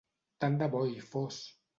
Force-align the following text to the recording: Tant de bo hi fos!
Tant 0.43 0.55
de 0.61 0.69
bo 0.75 0.81
hi 0.93 1.03
fos! 1.11 1.39